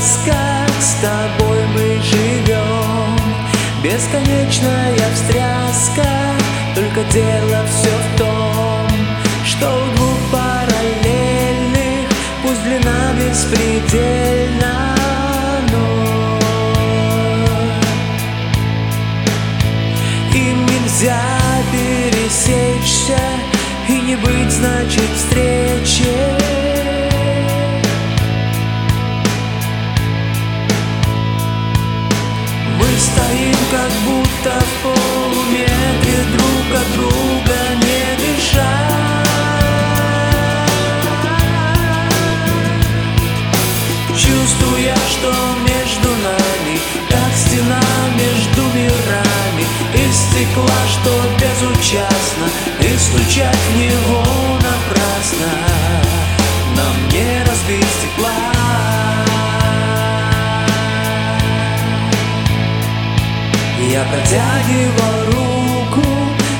сказка, 0.00 0.66
с 0.80 0.94
тобой 1.02 1.66
мы 1.74 2.00
живем. 2.02 3.20
Бесконечная 3.82 4.94
встряска, 5.14 6.06
только 6.74 7.02
дело 7.10 7.64
все 7.66 7.88
в 7.88 8.18
том 8.18 8.86
Что 9.42 9.66
у 9.66 9.96
двух 9.96 10.18
параллельных, 10.30 12.10
пусть 12.42 12.62
длина 12.62 13.14
беспредельна 13.18 14.94
но 15.72 16.38
Им 20.34 20.66
нельзя 20.66 21.22
пересечься 21.72 23.18
и 23.88 23.92
не 23.92 24.16
быть, 24.16 24.52
значит, 24.52 25.10
как 33.70 33.90
будто 34.04 34.50
в 34.58 34.82
полуметре 34.82 36.24
друг 36.32 36.80
от 36.80 36.92
друга 36.92 37.58
не 37.76 38.16
дыша 38.18 38.72
Чувствуя, 44.10 44.96
что 45.12 45.32
между 45.62 46.08
нами, 46.26 46.80
как 47.08 47.32
стена 47.36 47.80
между 48.16 48.62
мирами 48.74 49.64
Из 49.94 50.16
стекла, 50.16 50.80
что 50.88 51.12
безучастно, 51.38 52.46
и 52.80 52.98
стучать 52.98 53.56
в 53.56 53.76
него 53.76 54.24
напрасно. 54.54 55.50
Нам 56.76 57.08
не 57.12 57.44
разбить 57.44 57.99
Я 63.88 64.04
протягивал 64.04 65.24
руку, 65.32 66.06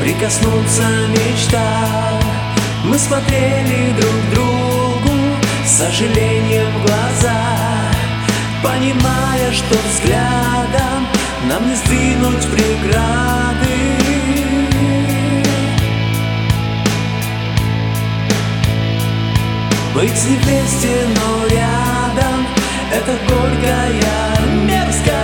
прикоснуться 0.00 0.88
мечтал. 1.08 2.18
Мы 2.84 2.98
смотрели 2.98 3.92
друг 3.92 4.34
другу 4.34 5.10
с 5.64 5.70
сожалением 5.70 6.66
в 6.78 6.86
глаза 6.86 7.52
Понимая, 8.62 9.52
что 9.52 9.74
взглядом 9.90 11.06
нам 11.48 11.68
не 11.68 11.74
сдвинуть 11.74 12.46
преграды. 12.50 13.32
Быть 19.94 20.24
не 20.24 20.36
вместе, 20.36 21.06
но 21.16 21.46
рядом 21.48 22.46
Это 22.92 23.18
горькая, 23.28 23.92
мерзкая 24.64 25.21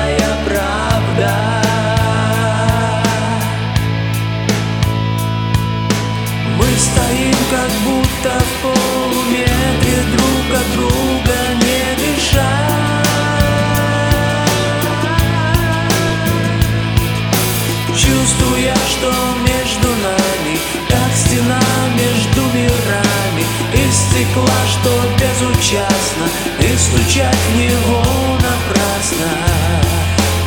стучать 27.09 27.35
в 27.35 27.57
него 27.57 28.03
напрасно. 28.35 29.27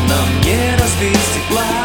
Нам 0.08 0.42
не 0.42 0.76
разбить 0.78 1.18
стекла. 1.18 1.81